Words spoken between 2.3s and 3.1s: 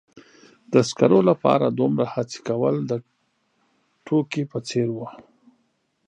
کول د